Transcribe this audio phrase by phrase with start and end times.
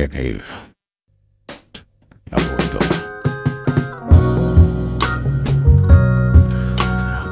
[0.00, 0.40] aí.
[2.30, 2.80] Tá bom, então.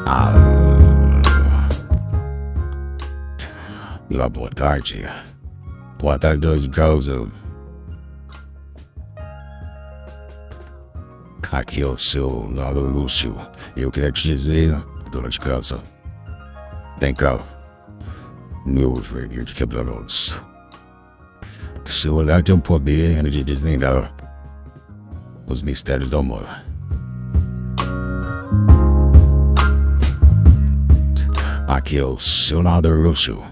[0.07, 0.33] Ah,
[4.29, 5.05] boa tarde.
[5.99, 7.31] Boa tarde, dois de.
[11.53, 13.37] Aqui é o seu Lado Lúcio.
[13.77, 14.77] Eu quero te dizer,
[15.13, 15.81] dona de casa.
[16.99, 17.39] Vem cá.
[18.67, 20.37] Meu velho de quebra-nozes.
[21.97, 24.15] Seu olhar tem o poder de desvendar
[25.47, 26.47] os mistérios do amor.
[31.67, 33.43] Aqui é o seu Lado Lúcio.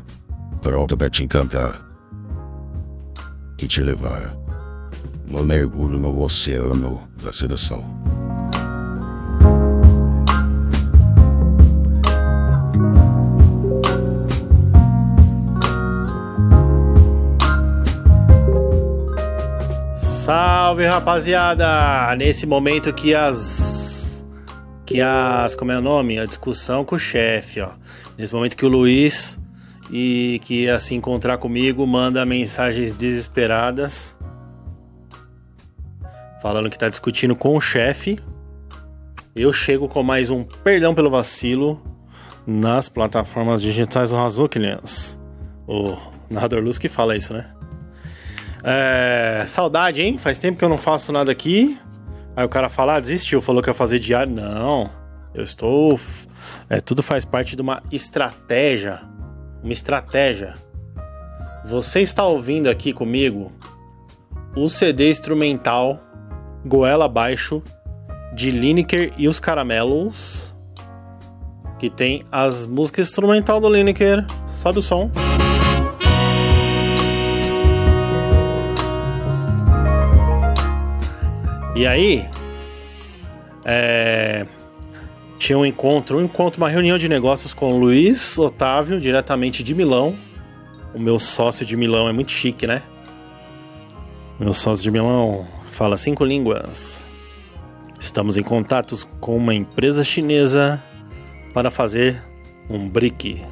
[0.60, 1.80] Pronto pra te encantar.
[3.58, 4.36] E te levar
[5.26, 7.82] no mergulho no oceano da sedução.
[20.74, 22.16] Salve rapaziada!
[22.16, 24.26] Nesse momento que as.
[24.84, 25.54] Que as.
[25.54, 26.18] Como é o nome?
[26.18, 27.74] A discussão com o chefe, ó.
[28.18, 29.38] Nesse momento que o Luiz
[29.88, 34.16] e que ia se encontrar comigo manda mensagens desesperadas
[36.42, 38.18] falando que tá discutindo com o chefe.
[39.32, 41.80] Eu chego com mais um perdão pelo vacilo
[42.44, 45.22] nas plataformas digitais do Razokilians.
[45.68, 45.96] O
[46.28, 47.54] narrador Luz que fala isso, né?
[48.64, 50.16] É, saudade, hein?
[50.16, 51.78] Faz tempo que eu não faço nada aqui.
[52.34, 54.32] Aí o cara fala, ah, desistiu, falou que ia fazer diário.
[54.32, 54.90] Não,
[55.34, 56.00] eu estou.
[56.68, 59.02] É, tudo faz parte de uma estratégia.
[59.62, 60.54] Uma estratégia.
[61.64, 63.52] Você está ouvindo aqui comigo
[64.56, 66.00] o CD instrumental
[66.64, 67.62] Goela Abaixo
[68.34, 70.54] de Lineker e os Caramelos,
[71.78, 74.24] que tem as músicas instrumental do Lineker.
[74.46, 75.10] Sobe o som.
[81.74, 82.24] E aí,
[83.64, 84.46] é,
[85.38, 89.74] tinha um encontro, um encontro, uma reunião de negócios com o Luiz Otávio, diretamente de
[89.74, 90.14] Milão.
[90.94, 92.80] O meu sócio de Milão é muito chique, né?
[94.38, 97.04] Meu sócio de Milão fala cinco línguas.
[97.98, 100.80] Estamos em contatos com uma empresa chinesa
[101.52, 102.22] para fazer
[102.70, 103.42] um brick.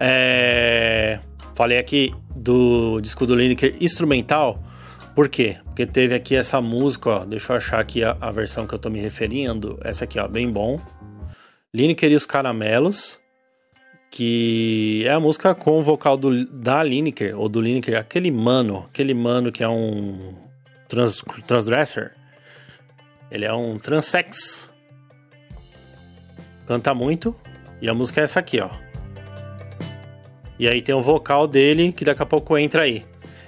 [0.00, 1.20] É...
[1.54, 2.12] Falei aqui
[2.42, 4.62] do disco do Lineker instrumental.
[5.14, 5.58] Por quê?
[5.66, 7.24] Porque teve aqui essa música, ó.
[7.24, 9.78] Deixa eu achar aqui a, a versão que eu tô me referindo.
[9.82, 10.80] Essa aqui, ó, bem bom.
[11.72, 13.20] Lineker e os Caramelos.
[14.10, 18.84] Que é a música com o vocal do, da Lineker, ou do Lineker, aquele mano,
[18.90, 20.34] aquele mano que é um
[20.86, 22.12] trans, transdresser.
[23.30, 24.70] Ele é um transex.
[26.66, 27.34] Canta muito.
[27.80, 28.81] E a música é essa aqui, ó.
[30.58, 33.04] E aí tem o vocal dele que daqui a pouco entra aí.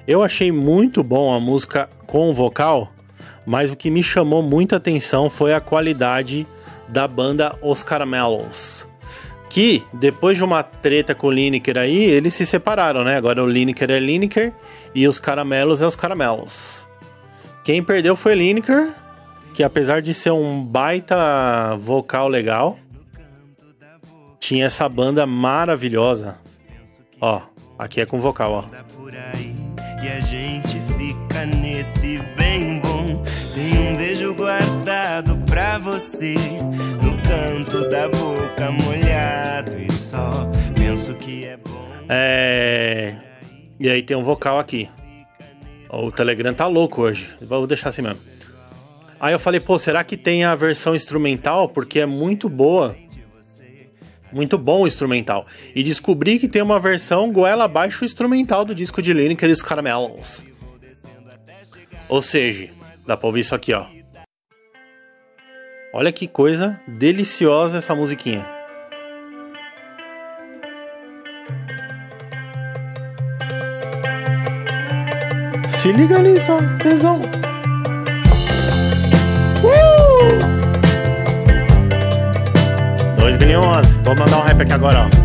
[0.07, 2.93] Eu achei muito bom a música com o vocal,
[3.47, 6.47] mas o que me chamou muita atenção foi a qualidade
[6.89, 8.87] da banda Os Caramelos.
[9.49, 13.17] Que, depois de uma treta com o Lineker aí, eles se separaram, né?
[13.17, 14.53] Agora o Lineker é Lineker
[14.95, 16.85] e os Caramelos é os Caramelos.
[17.65, 18.93] Quem perdeu foi Lineker,
[19.55, 22.79] que apesar de ser um baita vocal legal,
[24.39, 26.44] tinha essa banda maravilhosa.
[27.27, 27.41] Ó,
[27.79, 28.65] aqui é com vocal, ó.
[30.03, 33.23] E a gente fica nesse bem bom.
[33.55, 36.35] Tem um beijo guardado pra você.
[37.03, 39.75] No canto da boca molhado.
[39.81, 40.33] E só
[40.77, 41.89] penso que é bom.
[42.11, 43.15] É.
[43.81, 44.91] E aí tem um vocal aqui.
[45.89, 47.35] O Telegram tá louco hoje.
[47.41, 48.21] Vou deixar assim mesmo.
[49.19, 51.71] Aí eu falei, pô, será que tem a versão instrumental?
[51.71, 52.95] Porque é muito boa.
[54.35, 55.47] Muito bom o instrumental.
[55.75, 59.63] E descobri que tem uma versão goela abaixo instrumental do disco de Lineker e os
[59.63, 60.45] Caramelos.
[62.09, 62.69] Ou seja,
[63.07, 63.87] dá pra ouvir isso aqui, ó.
[65.93, 68.45] Olha que coisa deliciosa essa musiquinha.
[75.69, 76.53] Se liga nisso.
[76.83, 77.21] Tesão.
[83.25, 83.91] 2 milhões.
[84.05, 85.25] Vou mandar um rap aqui agora, ó.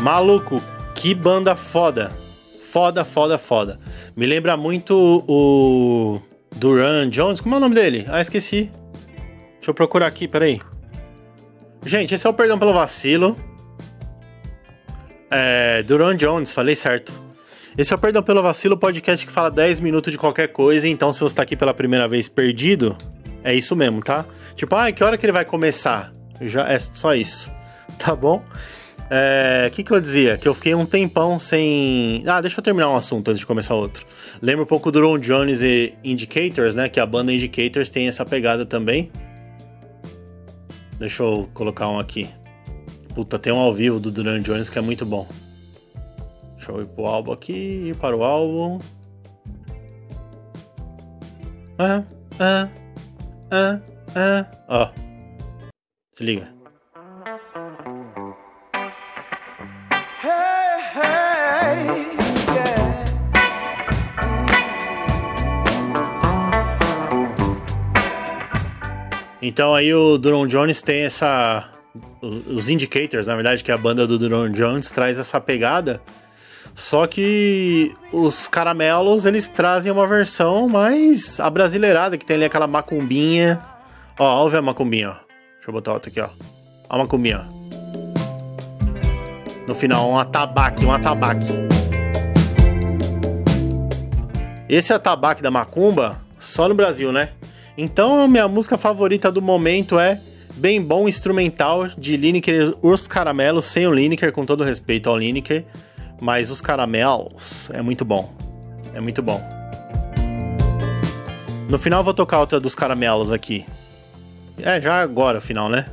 [0.00, 0.62] Maluco,
[0.94, 2.12] que banda foda.
[2.62, 3.80] Foda, foda, foda.
[4.14, 6.20] Me lembra muito o
[6.54, 7.40] Duran Jones.
[7.40, 8.06] Como é o nome dele?
[8.08, 8.70] Ah, esqueci.
[9.60, 10.58] Deixa eu procurar aqui, peraí.
[11.84, 13.38] Gente, esse é o Perdão pelo Vacilo.
[15.30, 17.12] É, Duran Jones, falei certo.
[17.76, 20.88] Esse é o Perdão pelo Vacilo, podcast que fala 10 minutos de qualquer coisa.
[20.88, 22.96] Então, se você tá aqui pela primeira vez perdido,
[23.44, 24.24] é isso mesmo, tá?
[24.56, 26.10] Tipo, ah, que hora que ele vai começar?
[26.40, 27.50] Já é só isso,
[27.98, 28.42] tá bom?
[29.10, 30.38] É, o que, que eu dizia?
[30.38, 32.24] Que eu fiquei um tempão sem.
[32.26, 34.06] Ah, deixa eu terminar um assunto antes de começar outro.
[34.40, 36.88] Lembra um pouco do Ron Jones e Indicators, né?
[36.88, 39.10] Que a banda Indicators tem essa pegada também.
[41.00, 42.28] Deixa eu colocar um aqui.
[43.14, 45.26] Puta, tem um ao vivo do Duran Jones que é muito bom.
[46.56, 48.78] Deixa eu ir pro álbum aqui, ir para o álbum.
[51.78, 52.04] Ah,
[52.38, 52.68] ah,
[53.50, 53.80] ah,
[54.14, 54.46] ah.
[54.68, 54.90] Ó.
[56.12, 56.59] Se liga.
[69.42, 71.68] Então aí o Duron Jones tem essa.
[72.20, 76.00] Os Indicators, na verdade, que é a banda do Duron Jones, traz essa pegada.
[76.74, 83.60] Só que os caramelos, eles trazem uma versão mais abrasileirada, que tem ali aquela macumbinha.
[84.18, 85.14] Ó, ouve a macumbinha, ó.
[85.56, 86.28] Deixa eu botar outra aqui, ó.
[86.88, 87.60] A macumbinha, ó.
[89.66, 91.46] No final, um atabaque, um atabaque.
[94.68, 97.30] Esse atabaque da macumba, só no Brasil, né?
[97.82, 100.20] Então, minha música favorita do momento é
[100.54, 105.64] Bem Bom Instrumental de Lineker Os Caramelos, sem o Lineker, com todo respeito ao Lineker,
[106.20, 108.34] mas os caramelos é muito bom.
[108.92, 109.42] É muito bom.
[111.70, 113.64] No final vou tocar outra dos caramelos aqui.
[114.62, 115.86] É, já agora o final, né?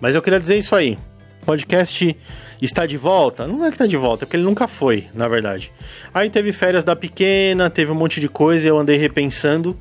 [0.00, 0.96] Mas eu queria dizer isso aí.
[1.44, 2.16] Podcast
[2.62, 3.44] está de volta?
[3.44, 5.72] Não é que está de volta, é porque ele nunca foi, na verdade.
[6.14, 9.76] Aí teve férias da pequena, teve um monte de coisa e eu andei repensando.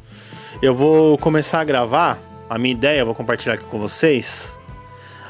[0.59, 2.19] Eu vou começar a gravar,
[2.49, 4.51] a minha ideia, vou compartilhar aqui com vocês,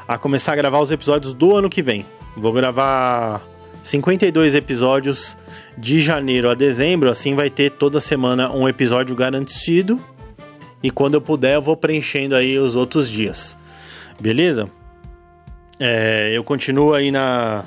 [0.08, 2.06] a começar a gravar os episódios do ano que vem.
[2.38, 3.46] Vou gravar
[3.84, 5.38] 52 episódios
[5.78, 10.00] de janeiro a dezembro, assim vai ter toda semana um episódio garantido.
[10.82, 13.58] E quando eu puder, eu vou preenchendo aí os outros dias.
[14.22, 14.70] Beleza?
[15.78, 17.66] É, eu continuo aí na,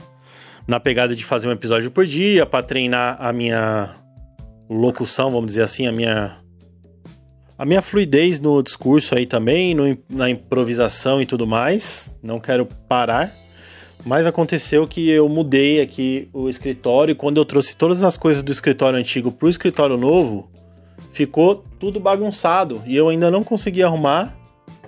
[0.66, 3.92] na pegada de fazer um episódio por dia para treinar a minha
[4.66, 6.39] locução, vamos dizer assim, a minha
[7.60, 12.16] a minha fluidez no discurso aí também, no, na improvisação e tudo mais.
[12.22, 13.30] Não quero parar.
[14.02, 18.42] Mas aconteceu que eu mudei aqui o escritório e quando eu trouxe todas as coisas
[18.42, 20.50] do escritório antigo pro escritório novo,
[21.12, 24.34] ficou tudo bagunçado e eu ainda não consegui arrumar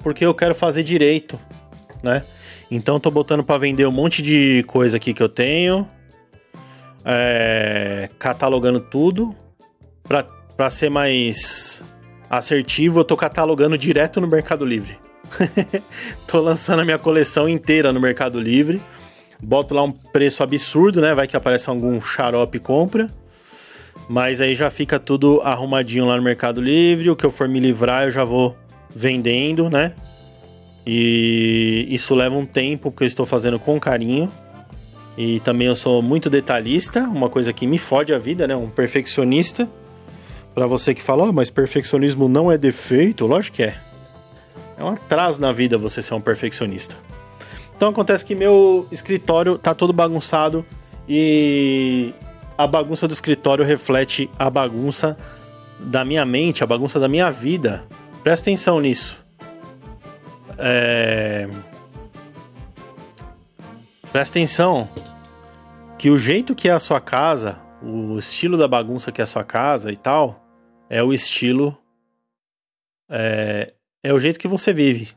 [0.03, 1.39] porque eu quero fazer direito,
[2.03, 2.25] né?
[2.71, 5.87] Então tô botando para vender um monte de coisa aqui que eu tenho,
[7.05, 9.37] é, catalogando tudo
[10.57, 11.85] para ser mais
[12.32, 14.99] assertivo, eu tô catalogando direto no Mercado Livre.
[16.26, 18.81] tô lançando a minha coleção inteira no Mercado Livre.
[19.43, 21.14] Boto lá um preço absurdo, né?
[21.14, 23.11] Vai que aparece algum xarope e compra.
[24.08, 27.11] Mas aí já fica tudo arrumadinho lá no Mercado Livre.
[27.11, 28.56] O que eu for me livrar, eu já vou
[28.94, 29.93] vendendo, né?
[30.87, 34.32] E isso leva um tempo, porque eu estou fazendo com carinho.
[35.19, 38.56] E também eu sou muito detalhista, uma coisa que me fode a vida, né?
[38.56, 39.69] Um perfeccionista.
[40.54, 43.78] Para você que fala, oh, mas perfeccionismo não é defeito, lógico que é.
[44.76, 46.96] É um atraso na vida você ser um perfeccionista.
[47.76, 50.64] Então acontece que meu escritório tá todo bagunçado
[51.09, 52.14] e
[52.56, 55.16] a bagunça do escritório reflete a bagunça
[55.80, 57.85] da minha mente, a bagunça da minha vida.
[58.23, 59.25] Presta atenção nisso.
[60.59, 61.49] É...
[64.12, 64.88] Presta atenção
[65.99, 69.26] que o jeito que é a sua casa, o estilo da bagunça que é a
[69.26, 70.41] sua casa e tal,
[70.89, 71.77] é o estilo.
[73.11, 73.73] É,
[74.03, 75.15] é o jeito que você vive,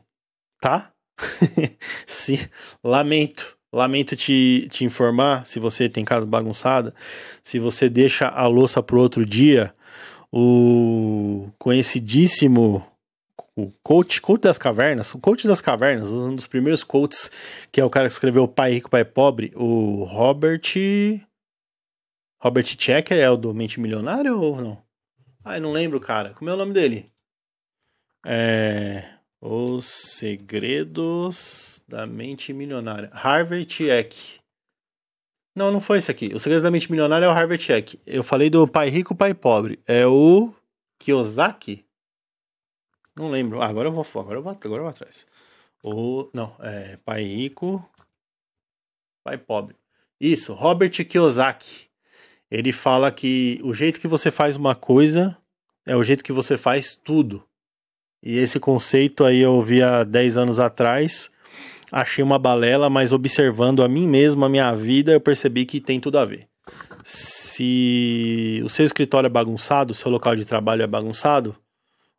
[0.60, 0.92] tá?
[2.06, 2.38] Sim,
[2.84, 3.56] lamento.
[3.72, 6.94] Lamento te, te informar, se você tem casa bagunçada,
[7.42, 9.74] se você deixa a louça pro outro dia,
[10.32, 12.86] o conhecidíssimo
[13.56, 17.30] o coach, coach das cavernas, o coach das cavernas, um dos primeiros coaches,
[17.72, 20.60] que é o cara que escreveu Pai Rico, Pai Pobre, o Robert.
[22.38, 24.85] Robert Checker é o do Mente Milionário ou não?
[25.48, 26.34] Ai, não lembro, cara.
[26.34, 27.08] Como é o nome dele?
[28.26, 29.16] É.
[29.40, 33.08] Os Segredos da Mente Milionária.
[33.12, 34.40] Harvard Eck.
[35.54, 36.34] Não, não foi esse aqui.
[36.34, 37.96] Os Segredos da Mente Milionária é o Harvard Eck.
[38.04, 39.78] Eu falei do Pai Rico, Pai Pobre.
[39.86, 40.52] É o
[40.98, 41.86] Kiyosaki?
[43.16, 43.62] Não lembro.
[43.62, 45.28] Ah, agora eu vou, agora eu vou, agora eu vou atrás.
[45.80, 47.88] O, não, é Pai Rico,
[49.22, 49.76] Pai Pobre.
[50.20, 51.85] Isso, Robert Kiyosaki
[52.50, 55.36] ele fala que o jeito que você faz uma coisa
[55.86, 57.44] é o jeito que você faz tudo.
[58.22, 61.30] E esse conceito aí eu ouvi há 10 anos atrás
[61.90, 66.00] achei uma balela, mas observando a mim mesmo, a minha vida, eu percebi que tem
[66.00, 66.48] tudo a ver.
[67.04, 71.56] Se o seu escritório é bagunçado, o seu local de trabalho é bagunçado,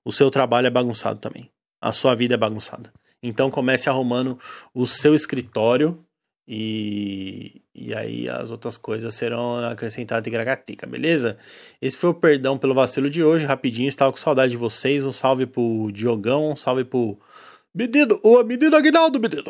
[0.06, 1.50] o seu trabalho é bagunçado também.
[1.82, 2.92] A sua vida é bagunçada.
[3.22, 4.40] Então comece arrumando
[4.74, 6.04] o seu escritório
[6.48, 11.38] e, e aí as outras coisas serão acrescentadas em gragatica, beleza?
[11.82, 15.06] Esse foi o perdão pelo vacilo de hoje, rapidinho, estava com saudade de vocês.
[15.06, 17.20] Um salve pro Diogão, um salve pro
[17.74, 19.44] menino, o menino Aguinaldo, menino,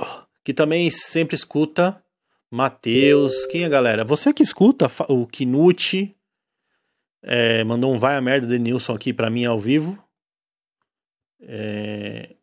[0.43, 2.03] que também sempre escuta.
[2.49, 4.05] Matheus, quem é galera?
[4.05, 6.15] Você que escuta o Knut,
[7.21, 10.01] é, mandou um vai a merda de Nilson aqui para mim ao vivo.
[11.41, 12.35] É...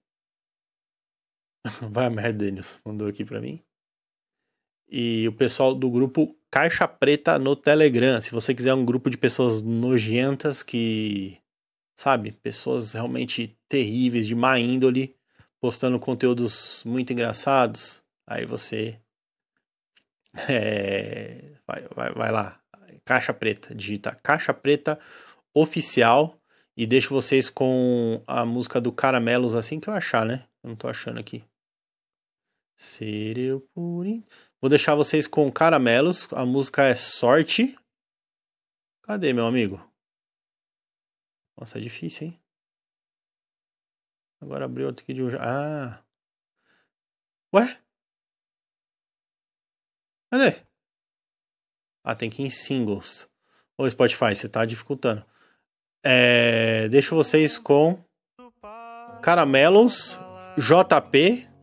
[1.91, 2.79] Vai a merda, Denilson.
[2.85, 3.61] Mandou aqui pra mim.
[4.97, 8.21] E o pessoal do grupo Caixa Preta no Telegram.
[8.21, 11.37] Se você quiser um grupo de pessoas nojentas que.
[11.97, 12.31] Sabe?
[12.31, 15.17] Pessoas realmente terríveis, de má índole,
[15.61, 18.05] postando conteúdos muito engraçados.
[18.25, 18.97] Aí você.
[20.49, 22.61] É, vai, vai, vai lá.
[23.05, 23.75] Caixa Preta.
[23.75, 24.97] Digita Caixa Preta
[25.53, 26.41] Oficial.
[26.77, 30.45] E deixo vocês com a música do Caramelos assim que eu achar, né?
[30.63, 31.43] Eu não tô achando aqui.
[32.77, 34.05] Ser eu por.
[34.61, 36.33] Vou deixar vocês com Caramelos.
[36.33, 37.79] A música é Sorte.
[39.03, 39.81] Cadê, meu amigo?
[41.57, 42.41] Nossa, é difícil, hein?
[44.41, 45.29] Agora abriu outro aqui de um.
[45.39, 46.03] Ah!
[47.55, 47.81] Ué?
[50.31, 50.61] Cadê?
[52.03, 53.31] Ah, tem que ir em singles.
[53.79, 55.25] Ô Spotify, você tá dificultando.
[56.03, 58.03] É, deixo vocês com
[59.23, 60.19] Caramelos,
[60.59, 61.54] JP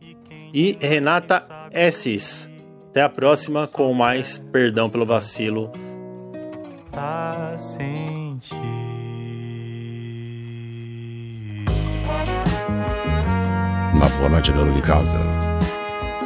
[0.52, 1.42] e Renata
[1.72, 2.50] Esses.
[2.90, 5.70] Até a próxima com mais Perdão pelo Vacilo.
[6.90, 7.56] Tá.
[13.94, 15.16] Uma boa noite, dono de casa.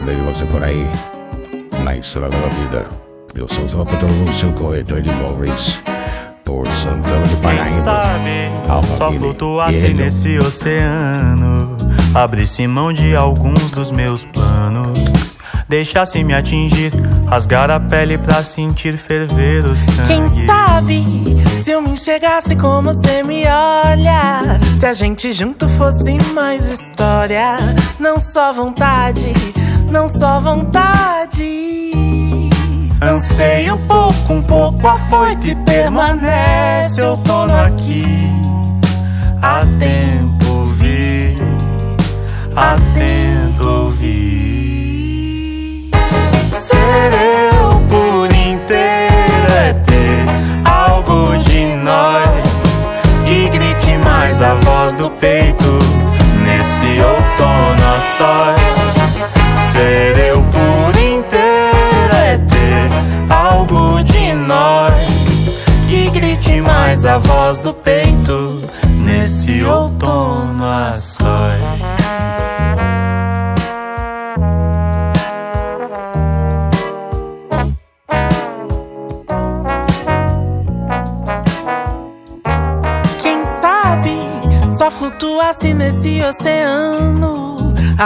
[0.05, 0.87] Vejo você por aí,
[1.85, 2.91] na estrada da vida.
[3.35, 3.87] Eu sou o seu
[4.33, 5.81] seu corretor de móveis
[6.43, 7.65] por Santana de Paraíba.
[7.65, 11.56] Quem sabe só flutuasse nesse oceano,
[12.15, 16.93] abrisse mão de alguns dos meus planos, deixasse me atingir,
[17.27, 20.07] rasgar a pele pra sentir ferver o sangue.
[20.07, 21.05] Quem sabe
[21.63, 27.57] se eu me enxergasse como você me olha, se a gente junto fosse mais história,
[27.99, 29.33] não só vontade,
[29.91, 31.93] não só vontade.
[33.03, 38.05] Anseio um pouco, um pouco afoito e permanece outono aqui.
[39.43, 40.36] Há tempo
[42.95, 44.31] tempo ouvir.
[46.53, 47.13] Ser
[47.53, 50.27] eu por inteiro é ter
[50.65, 52.29] algo de nós
[53.25, 55.79] que grite mais a voz do peito
[56.45, 58.61] nesse outono a sós.
[59.73, 60.77] Ser eu por
[63.57, 64.93] algo de nós
[65.89, 67.96] que grite mais a voz do peito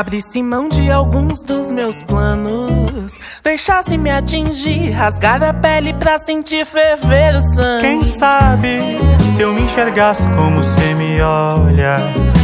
[0.01, 3.13] Abrisse mão de alguns dos meus planos.
[3.45, 7.83] Deixasse me atingir, rasgar a pele pra sentir ferver o sangue.
[7.83, 8.81] Quem sabe
[9.35, 11.99] se eu me enxergasse como você me olha?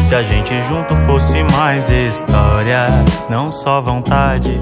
[0.07, 2.89] Se a gente junto fosse mais história.
[3.31, 4.61] Não só vontade,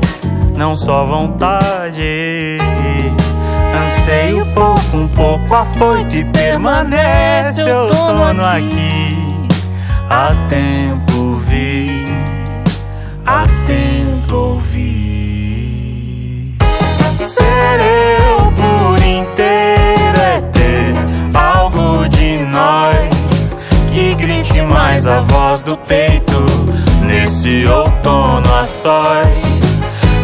[0.56, 2.58] não só vontade.
[3.84, 8.68] Anseio pouco, um pouco afoito e permanece outono aqui.
[8.68, 9.48] aqui.
[10.08, 11.13] Há tempo
[25.74, 26.46] do peito
[27.04, 29.28] nesse outono a sós.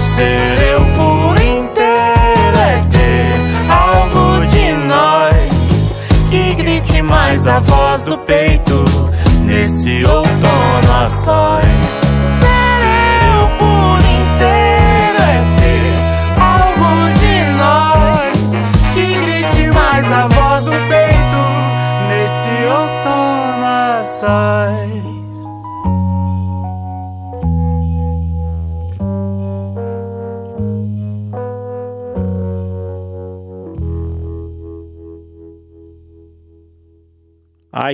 [0.01, 5.95] Ser eu por inteiro é ter algo de nós
[6.31, 8.85] que grite mais a voz do peito
[9.45, 10.20] nesse outono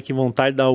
[0.02, 0.74] Que vontade de dar o